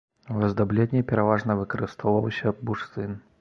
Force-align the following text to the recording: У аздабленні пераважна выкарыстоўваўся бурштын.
У 0.35 0.37
аздабленні 0.45 1.01
пераважна 1.11 1.57
выкарыстоўваўся 1.61 2.55
бурштын. 2.65 3.15